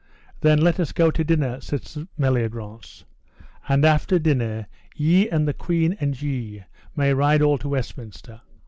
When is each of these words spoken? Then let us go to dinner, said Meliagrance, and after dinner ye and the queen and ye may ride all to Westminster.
Then 0.39 0.59
let 0.61 0.79
us 0.79 0.93
go 0.93 1.11
to 1.11 1.23
dinner, 1.23 1.61
said 1.61 1.83
Meliagrance, 2.17 3.03
and 3.69 3.85
after 3.85 4.17
dinner 4.17 4.65
ye 4.95 5.29
and 5.29 5.47
the 5.47 5.53
queen 5.53 5.95
and 5.99 6.19
ye 6.19 6.63
may 6.95 7.13
ride 7.13 7.43
all 7.43 7.59
to 7.59 7.69
Westminster. 7.69 8.41